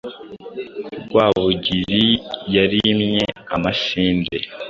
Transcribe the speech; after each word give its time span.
Rwabugili 1.07 2.07
yarimye 2.55 3.23
amasinde, 3.55 4.37